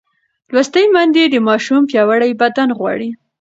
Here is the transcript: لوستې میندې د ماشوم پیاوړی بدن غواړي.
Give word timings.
لوستې 0.53 0.81
میندې 0.93 1.23
د 1.29 1.35
ماشوم 1.47 1.81
پیاوړی 1.89 2.31
بدن 2.41 2.69
غواړي. 2.77 3.09